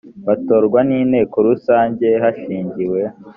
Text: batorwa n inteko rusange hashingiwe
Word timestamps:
batorwa 0.27 0.79
n 0.87 0.89
inteko 0.99 1.35
rusange 1.47 2.07
hashingiwe 2.23 3.01